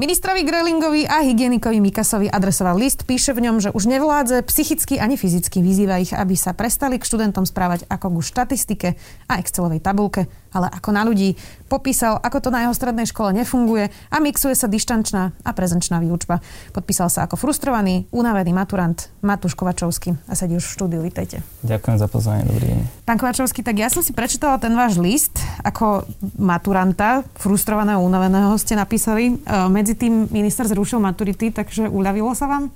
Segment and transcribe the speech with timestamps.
[0.00, 5.20] Ministrovi Grelingovi a hygienikovi Mikasovi adresoval list, píše v ňom, že už nevládze psychicky ani
[5.20, 5.60] fyzicky.
[5.60, 8.96] Vyzýva ich, aby sa prestali k študentom správať ako ku štatistike
[9.28, 10.24] a Excelovej tabulke,
[10.56, 11.36] ale ako na ľudí.
[11.68, 16.40] Popísal, ako to na jeho strednej škole nefunguje a mixuje sa dištančná a prezenčná výučba.
[16.72, 21.00] Podpísal sa ako frustrovaný, unavený maturant Matúš Kovačovský a sedí už v štúdiu.
[21.04, 21.44] Vítajte.
[21.60, 23.04] Ďakujem za pozvanie, dobrý deň.
[23.04, 26.08] Pán Kovačovský, tak ja som si prečítala ten váš list ako
[26.40, 29.36] maturanta, frustrovaného, unaveného ste napísali.
[29.36, 32.70] E, medzi tým minister zrušil maturity, takže uľavilo sa vám?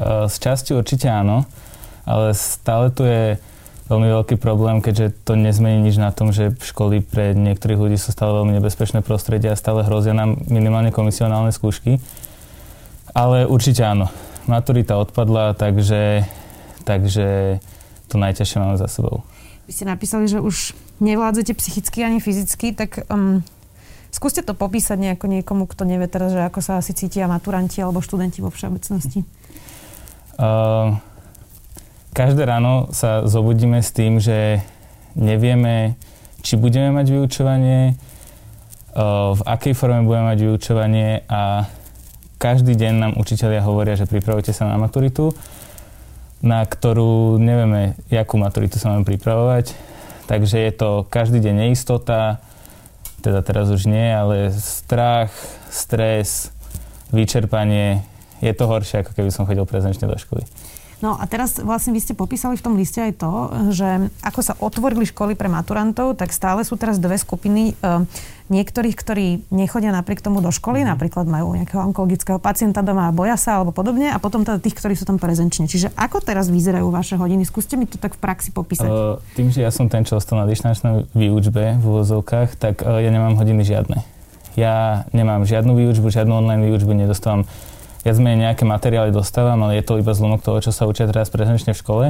[0.00, 1.44] E, z časti určite áno,
[2.08, 3.36] ale stále tu je
[3.92, 8.16] veľmi veľký problém, keďže to nezmení nič na tom, že školy pre niektorých ľudí sú
[8.16, 12.00] stále veľmi nebezpečné prostredia a stále hrozia nám minimálne komisionálne skúšky.
[13.12, 14.08] Ale určite áno.
[14.48, 16.24] Maturita odpadla, takže,
[16.88, 17.60] takže
[18.08, 19.20] to najťažšie máme za sebou.
[19.68, 20.72] Vy ste napísali, že už
[21.04, 23.44] nevládzete psychicky ani fyzicky, tak um,
[24.14, 27.98] skúste to popísať nejako niekomu, kto nevie teraz, že ako sa asi cítia maturanti alebo
[27.98, 29.26] študenti vo všeobecnosti.
[30.38, 31.02] Uh,
[32.14, 34.62] každé ráno sa zobudíme s tým, že
[35.18, 35.98] nevieme,
[36.46, 37.98] či budeme mať vyučovanie,
[39.34, 41.66] v akej forme budeme mať vyučovanie a
[42.38, 45.34] každý deň nám učiteľia hovoria, že pripravujte sa na maturitu,
[46.38, 49.74] na ktorú nevieme, jakú maturitu sa máme pripravovať.
[50.30, 52.38] Takže je to každý deň neistota,
[53.24, 55.32] teda teraz už nie, ale strach,
[55.72, 56.52] stres,
[57.08, 58.04] vyčerpanie.
[58.44, 60.44] Je to horšie, ako keby som chodil prezenčne do školy.
[61.04, 63.32] No a teraz vlastne vy ste popísali v tom liste aj to,
[63.76, 68.08] že ako sa otvorili školy pre maturantov, tak stále sú teraz dve skupiny e,
[68.48, 70.96] niektorých, ktorí nechodia napriek tomu do školy, mm.
[70.96, 74.80] napríklad majú nejakého onkologického pacienta doma a boja sa alebo podobne, a potom teda tých,
[74.80, 75.68] ktorí sú tam prezenčne.
[75.68, 77.44] Čiže ako teraz vyzerajú vaše hodiny?
[77.44, 78.88] Skúste mi to tak v praxi popísať.
[78.88, 83.04] Uh, tým, že ja som ten, čo ostal na dištančnej výučbe v úvozovkách, tak uh,
[83.04, 84.00] ja nemám hodiny žiadne.
[84.56, 87.44] Ja nemám žiadnu výučbu, žiadnu online výučbu, nedostávam
[88.04, 91.32] viac menej nejaké materiály dostávam, ale je to iba zlomok toho, čo sa učia teraz
[91.32, 92.06] prezenčne v škole.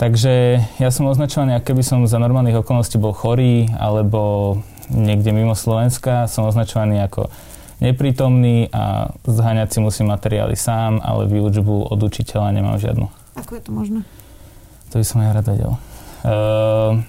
[0.00, 4.56] Takže ja som označovaný, ako keby som za normálnych okolností bol chorý alebo
[4.88, 6.24] niekde mimo Slovenska.
[6.24, 7.28] Som označovaný ako
[7.84, 13.06] neprítomný a zháňať si musím materiály sám, ale výučbu od učiteľa nemám žiadnu.
[13.36, 14.00] Ako je to možné?
[14.94, 15.72] To by som aj rád vedel.
[16.24, 17.00] Uh,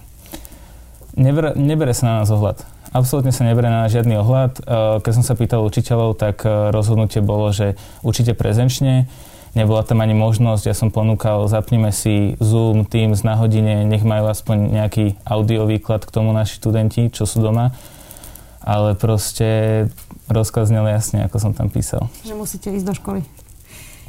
[1.21, 2.65] neber, nebere sa na nás ohľad.
[2.91, 4.53] Absolútne sa neberie na žiadny ohľad.
[4.59, 4.61] E,
[4.99, 9.07] keď som sa pýtal učiteľov, tak e, rozhodnutie bolo, že učite prezenčne.
[9.55, 14.31] Nebola tam ani možnosť, ja som ponúkal, zapnime si Zoom, Teams na hodine, nech majú
[14.31, 17.75] aspoň nejaký audio výklad k tomu naši študenti, čo sú doma.
[18.63, 19.87] Ale proste
[20.31, 22.07] rozkaz znel jasne, ako som tam písal.
[22.23, 23.21] Že musíte ísť do školy.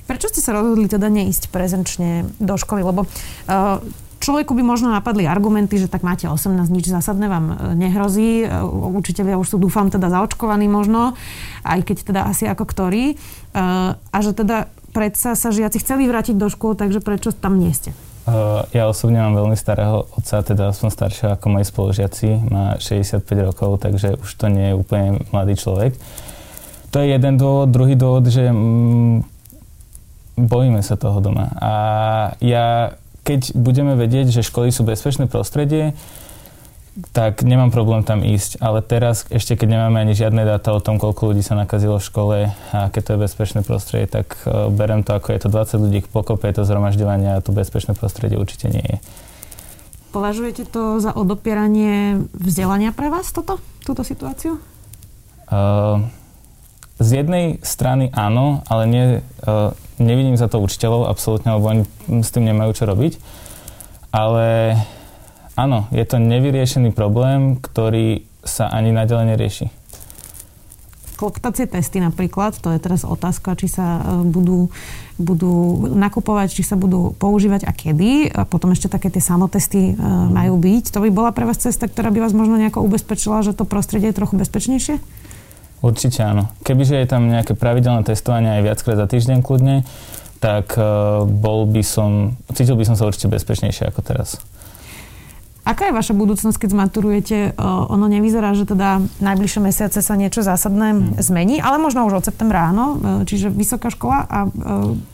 [0.07, 2.83] Prečo ste sa rozhodli teda neísť prezenčne do školy?
[2.83, 3.79] Lebo uh,
[4.23, 8.47] Človeku by možno napadli argumenty, že tak máte 18, nič zásadné vám e, nehrozí.
[8.47, 8.63] E,
[8.95, 11.19] učiteľia už sú, dúfam, teda zaočkovaní možno,
[11.67, 13.05] aj keď teda asi ako ktorí.
[13.11, 13.15] E,
[13.99, 17.91] a že teda predsa sa žiaci chceli vrátiť do škôl, takže prečo tam nie ste?
[18.71, 23.83] Ja osobne mám veľmi starého otca, teda som staršia ako moji spolužiaci, má 65 rokov,
[23.83, 25.99] takže už to nie je úplne mladý človek.
[26.95, 27.75] To je jeden dôvod.
[27.75, 29.27] Druhý dôvod, že mm,
[30.39, 31.51] bojíme sa toho doma.
[31.59, 31.73] A
[32.39, 35.95] ja keď budeme vedieť, že školy sú bezpečné prostredie,
[37.17, 38.61] tak nemám problém tam ísť.
[38.61, 42.05] Ale teraz, ešte keď nemáme ani žiadne dáta o tom, koľko ľudí sa nakazilo v
[42.05, 45.85] škole a keď to je bezpečné prostredie, tak uh, berem to ako je to 20
[45.89, 48.99] ľudí pokope, je to zhromažďovanie a to bezpečné prostredie určite nie je.
[50.13, 54.61] Považujete to za odopieranie vzdelania pre vás, toto, túto situáciu?
[55.49, 56.05] Uh,
[57.03, 59.05] z jednej strany áno, ale nie,
[59.45, 61.83] uh, nevidím za to učiteľov absolútne, lebo oni
[62.23, 63.19] s tým nemajú čo robiť.
[64.13, 64.77] Ale
[65.57, 69.67] áno, je to nevyriešený problém, ktorý sa ani naďalej nerieši.
[71.17, 74.75] Kloptacie testy napríklad, to je teraz otázka, či sa e, budú,
[75.23, 78.35] budú nakupovať, či sa budú používať a kedy.
[78.35, 80.03] A potom ešte také tie samotesty e,
[80.35, 80.91] majú byť.
[80.91, 84.11] To by bola pre vás cesta, ktorá by vás možno nejako ubezpečila, že to prostredie
[84.11, 84.99] je trochu bezpečnejšie?
[85.83, 86.47] Určite áno.
[86.63, 89.83] Kebyže je tam nejaké pravidelné testovanie aj viackrát za týždeň kľudne,
[90.39, 94.39] tak uh, bol by som, cítil by som sa určite bezpečnejšie ako teraz.
[95.63, 97.37] Aká je vaša budúcnosť, keď zmaturujete?
[97.63, 101.23] Ono nevyzerá, že teda najbližšie mesiace sa niečo zásadné hmm.
[101.23, 104.39] zmení, ale možno už od septembra áno, e, čiže vysoká škola a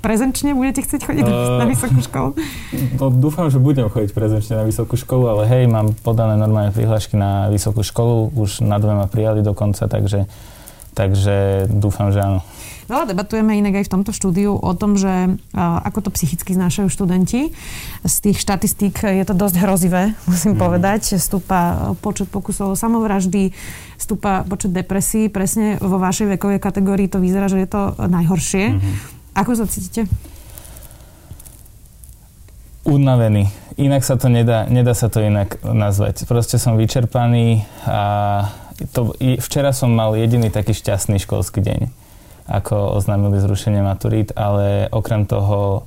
[0.00, 2.30] prezenčne budete chcieť chodiť uh, na vysokú školu?
[2.96, 7.20] No, dúfam, že budem chodiť prezenčne na vysokú školu, ale hej, mám podané normálne prihlášky
[7.20, 10.24] na vysokú školu, už na dve ma prijali dokonca, takže
[10.98, 12.42] Takže dúfam, že áno.
[12.88, 17.52] Veľa debatujeme inak aj v tomto štúdiu o tom, že ako to psychicky znášajú študenti.
[18.00, 20.60] Z tých štatistík je to dosť hrozivé, musím mm.
[20.64, 21.20] povedať.
[21.20, 23.52] Stúpa počet pokusov o samovraždy,
[24.00, 25.28] stúpa počet depresí.
[25.28, 28.74] Presne vo vašej vekovej kategórii to vyzerá, že je to najhoršie.
[28.74, 28.94] Mm-hmm.
[29.36, 30.08] Ako sa cítite?
[32.88, 33.52] Unavený.
[33.76, 36.24] Inak sa to nedá, nedá sa to inak nazvať.
[36.24, 38.00] Proste som vyčerpaný a
[38.94, 41.80] to, včera som mal jediný taký šťastný školský deň,
[42.46, 45.84] ako oznámili zrušenie maturít, ale okrem toho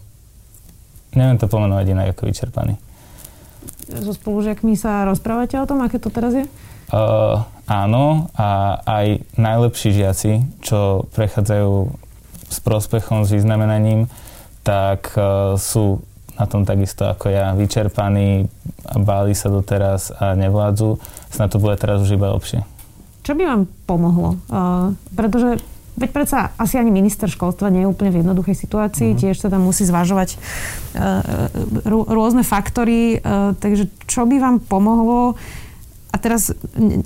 [1.16, 2.76] neviem to pomenovať inak ako vyčerpaný.
[3.92, 6.48] So spolužiakmi sa rozprávate o tom, aké to teraz je?
[6.92, 11.88] Uh, áno a aj najlepší žiaci, čo prechádzajú
[12.52, 14.12] s prospechom, s vyznamenaním,
[14.68, 16.04] tak uh, sú
[16.36, 18.48] na tom takisto ako ja, vyčerpaní
[19.04, 20.98] báli sa doteraz a nevládzu,
[21.32, 22.64] snad to bude teraz už iba lepšie.
[23.22, 24.42] Čo by vám pomohlo?
[24.50, 29.22] Uh, pretože Veď predsa asi ani minister školstva nie je úplne v jednoduchej situácii, mm-hmm.
[29.22, 31.52] tiež sa tam musí zvažovať uh,
[31.84, 35.36] rô, rôzne faktory, uh, takže čo by vám pomohlo?
[36.12, 36.56] A teraz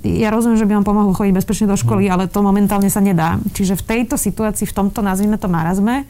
[0.06, 2.12] ja rozumiem, že by vám pomohlo chodiť bezpečne do školy, mm.
[2.14, 3.42] ale to momentálne sa nedá.
[3.54, 6.06] Čiže v tejto situácii, v tomto nazvime to marazme,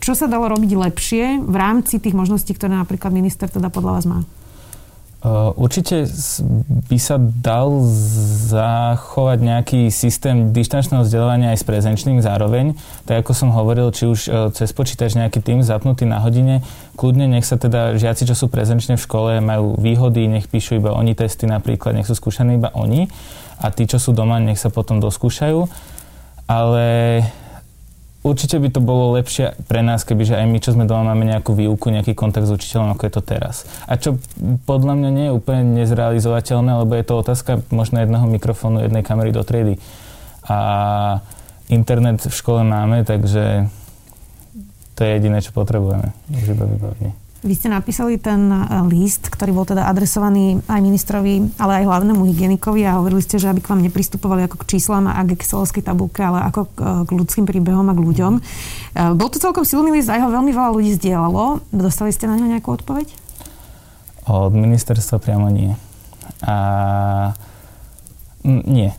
[0.00, 4.04] čo sa dalo robiť lepšie v rámci tých možností, ktoré napríklad minister teda podľa vás
[4.08, 4.18] má?
[5.56, 6.06] Určite
[6.86, 7.82] by sa dal
[8.52, 12.76] zachovať nejaký systém dištančného vzdelávania aj s prezenčným zároveň.
[13.08, 16.62] Tak ako som hovoril, či už e, cez počítač nejaký tým zapnutý na hodine,
[17.00, 20.92] kľudne nech sa teda žiaci, čo sú prezenčne v škole, majú výhody, nech píšu iba
[20.94, 23.08] oni testy napríklad, nech sú skúšaní iba oni
[23.56, 25.64] a tí, čo sú doma, nech sa potom doskúšajú.
[26.46, 26.86] Ale
[28.26, 31.54] Určite by to bolo lepšie pre nás, kebyže aj my, čo sme doma, máme nejakú
[31.54, 33.62] výuku, nejaký kontakt s učiteľom, ako je to teraz.
[33.86, 34.18] A čo
[34.66, 39.30] podľa mňa nie je úplne nezrealizovateľné, lebo je to otázka možno jedného mikrofónu, jednej kamery
[39.30, 39.78] do triedy.
[40.42, 40.58] A
[41.70, 43.70] internet v škole máme, takže
[44.98, 46.10] to je jediné, čo potrebujeme.
[46.34, 47.25] Už iba vybavenie.
[47.44, 52.24] Vy ste napísali ten e, list, ktorý bol teda adresovaný aj ministrovi, ale aj hlavnému
[52.32, 55.84] hygienikovi a hovorili ste, že aby k vám nepristupovali ako k číslam a k excelovskej
[55.84, 58.32] tabulke, ale ako k, e, ľudským príbehom a k ľuďom.
[58.36, 58.40] E,
[59.12, 61.60] bol to celkom silný list a ho veľmi veľa ľudí zdieľalo.
[61.76, 63.12] Dostali ste na ňo nejakú odpoveď?
[64.26, 65.76] Od ministerstva priamo nie.
[66.42, 66.56] A
[68.46, 68.94] nie.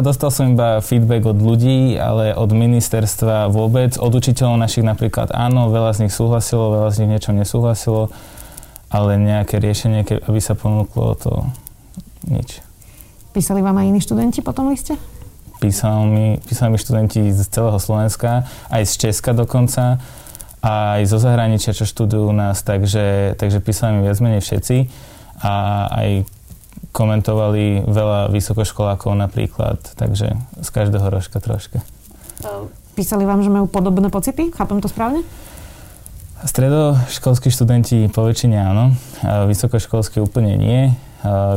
[0.00, 4.00] Dostal som iba feedback od ľudí, ale od ministerstva vôbec.
[4.00, 8.08] Od učiteľov našich napríklad áno, veľa z nich súhlasilo, veľa z nich niečo nesúhlasilo,
[8.88, 11.44] ale nejaké riešenie, aby sa ponúklo, to
[12.24, 12.64] nič.
[13.36, 14.96] Písali vám aj iní študenti po tom liste?
[15.60, 20.00] Písali mi, písali mi študenti z celého Slovenska, aj z Česka dokonca,
[20.64, 24.76] aj zo zahraničia, čo študujú u nás, takže, takže písali mi viac menej všetci
[25.44, 25.54] a
[25.92, 26.37] aj
[26.98, 31.86] komentovali veľa vysokoškolákov napríklad, takže z každého rožka troška.
[32.98, 34.50] Písali vám, že majú podobné pocity?
[34.50, 35.22] Chápem to správne?
[36.42, 40.90] Stredoškolskí študenti po väčšine áno, vysokoškolskí úplne nie.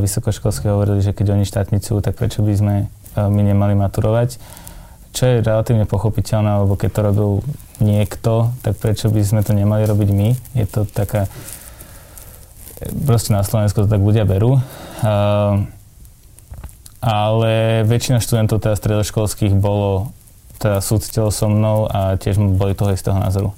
[0.01, 2.75] Vysokoškolskí hovorili, že keď oni štátnicujú, tak prečo by sme
[3.17, 4.41] my nemali maturovať.
[5.13, 7.31] Čo je relatívne pochopiteľné, lebo keď to robil
[7.77, 10.29] niekto, tak prečo by sme to nemali robiť my?
[10.57, 11.29] Je to taká
[13.05, 14.57] proste na Slovensku to tak ľudia berú.
[15.01, 15.65] Uh,
[17.01, 20.13] ale väčšina študentov teda stredoškolských bolo
[20.61, 23.57] teda súcitilo so mnou a tiež boli toho istého názoru.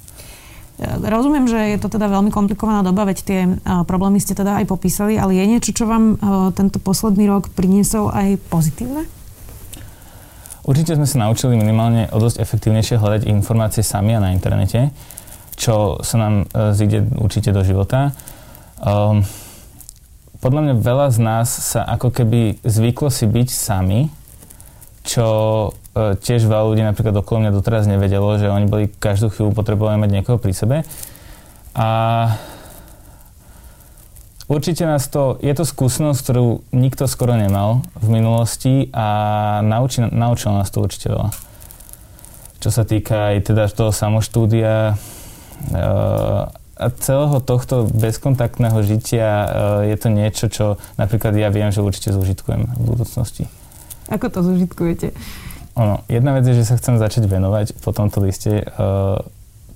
[0.83, 4.65] Rozumiem, že je to teda veľmi komplikovaná doba, veď tie uh, problémy ste teda aj
[4.67, 9.05] popísali, ale je niečo, čo vám uh, tento posledný rok priniesol aj pozitívne?
[10.63, 14.95] Určite sme sa naučili minimálne o dosť efektívnejšie hľadať informácie sami a na internete,
[15.59, 18.15] čo sa nám uh, zíde určite do života.
[18.83, 19.23] Um,
[20.43, 24.11] podľa mňa veľa z nás sa ako keby zvyklo si byť sami,
[25.07, 25.27] čo
[25.71, 30.03] uh, tiež veľa ľudí napríklad okolo mňa doteraz nevedelo, že oni boli každú chvíľu potrebovali
[30.03, 30.77] mať niekoho pri sebe.
[31.71, 31.87] A
[34.51, 39.07] určite nás to, je to skúsenosť, ktorú nikto skoro nemal v minulosti a
[39.63, 41.31] nauči, naučil nás to určite veľa.
[42.59, 44.99] Čo sa týka aj teda toho samoštúdia,
[45.71, 46.62] a
[46.99, 49.47] celého tohto bezkontaktného žitia e,
[49.93, 50.65] je to niečo, čo
[50.97, 53.45] napríklad ja viem, že určite zúžitkujem v budúcnosti.
[54.11, 55.15] Ako to zúžitkujete?
[55.79, 59.17] Ono, jedna vec je, že sa chcem začať venovať po tomto liste uh,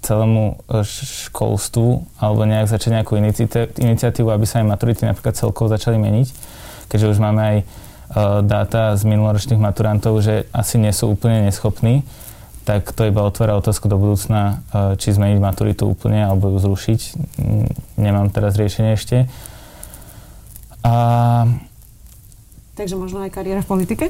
[0.06, 3.18] celému školstvu alebo nejak začať nejakú
[3.82, 6.28] iniciatívu, aby sa aj maturity napríklad celkovo začali meniť,
[6.88, 7.58] keďže už máme aj
[8.48, 12.08] dáta z minuloročných maturantov, že asi nie sú úplne neschopní
[12.68, 17.16] tak to iba otvára otázku do budúcna, e, či zmeniť maturitu úplne alebo ju zrušiť.
[17.96, 19.32] Nemám teraz riešenie ešte.
[20.84, 21.48] A...
[22.76, 24.06] Takže možno aj kariéra v politike?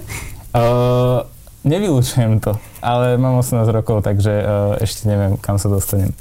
[0.57, 1.21] Uh,
[1.67, 4.45] Nevylučujem to, ale mám 18 rokov, takže uh,
[4.79, 6.15] ešte neviem, kam sa dostanem.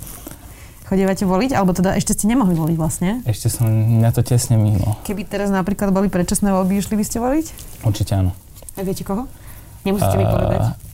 [0.87, 1.51] Chodívate voliť?
[1.55, 3.23] Alebo teda ešte ste nemohli voliť vlastne?
[3.27, 4.99] Ešte som, mňa to tesne mimo.
[5.07, 7.47] Keby teraz napríklad boli predčasné voľby, išli by ste voliť?
[7.87, 8.31] Určite áno.
[8.79, 9.31] A viete koho?
[9.87, 10.86] Nemusíte uh, mi povedať.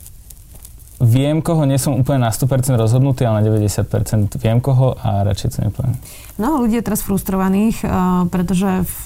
[1.02, 5.49] Viem koho, nie som úplne na 100% rozhodnutý, ale na 90% viem koho a radšej
[5.50, 5.99] to nepoviem.
[6.38, 7.82] Mnoho ľudí je teraz frustrovaných,
[8.30, 9.02] pretože v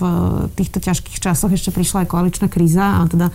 [0.52, 3.32] týchto ťažkých časoch ešte prišla aj koaličná kríza a teda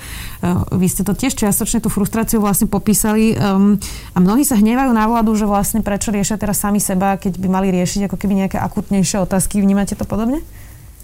[0.77, 3.81] vy ste to tiež čiastočne tú frustráciu vlastne popísali um,
[4.13, 7.47] a mnohí sa hnevajú na vládu, že vlastne prečo riešia teraz sami seba, keď by
[7.49, 9.57] mali riešiť ako keby nejaké akutnejšie otázky.
[9.57, 10.45] Vnímate to podobne?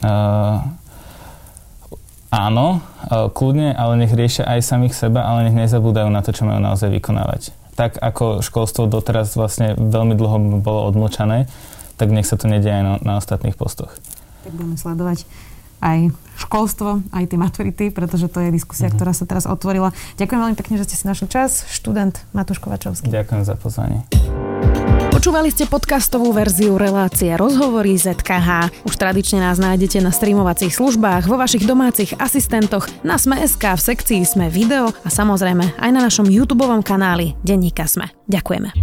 [0.05, 0.61] Uh,
[2.27, 6.43] Áno, e, kľudne, ale nech riešia aj samých seba, ale nech nezabúdajú na to, čo
[6.43, 7.55] majú naozaj vykonávať.
[7.79, 11.47] Tak ako školstvo doteraz vlastne veľmi dlho bolo odmlčané,
[11.95, 13.95] tak nech sa to nedieje aj na, na ostatných postoch.
[14.43, 15.23] Tak budeme sledovať
[15.77, 16.09] aj
[16.41, 18.97] školstvo, aj tie maturity, pretože to je diskusia, mm-hmm.
[18.97, 19.93] ktorá sa teraz otvorila.
[20.17, 21.69] Ďakujem veľmi pekne, že ste si našli čas.
[21.69, 23.09] Študent Matúš Kovačovský.
[23.09, 24.01] Ďakujem za pozvanie.
[25.17, 28.69] Počúvali ste podcastovú verziu relácie Rozhovory ZKH.
[28.85, 34.21] Už tradične nás nájdete na streamovacích službách, vo vašich domácich asistentoch, na Sme.sk, v sekcii
[34.21, 38.13] Sme video a samozrejme aj na našom YouTube kanáli Denníka Sme.
[38.29, 38.77] Ďakujeme.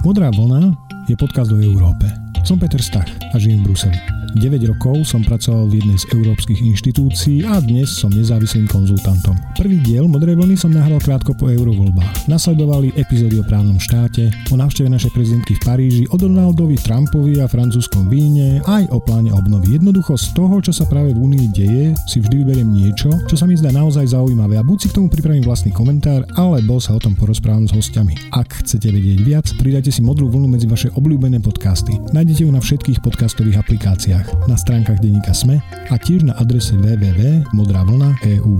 [0.00, 0.72] Modrá vlna
[1.12, 2.08] je podcast o Európe.
[2.40, 4.15] Som Peter Stach a žijem v Bruseli.
[4.36, 9.32] 9 rokov som pracoval v jednej z európskych inštitúcií a dnes som nezávislým konzultantom.
[9.56, 12.28] Prvý diel Modrej vlny som nahral krátko po eurovoľbách.
[12.28, 17.48] Nasledovali epizódy o právnom štáte, o návšteve našej prezidentky v Paríži, o Donaldovi Trumpovi a
[17.48, 19.80] francúzskom víne, aj o pláne obnovy.
[19.80, 23.48] Jednoducho z toho, čo sa práve v Únii deje, si vždy vyberiem niečo, čo sa
[23.48, 27.00] mi zdá naozaj zaujímavé a buď si k tomu pripravím vlastný komentár, alebo sa o
[27.00, 28.36] tom porozprávam s hostiami.
[28.36, 31.96] Ak chcete vedieť viac, pridajte si modrú vlnu medzi vaše obľúbené podcasty.
[32.12, 35.58] Nájdete ju na všetkých podcastových aplikáciách na stránkach denníka SME
[35.90, 38.54] a tiež na adrese www.modravlna.eu.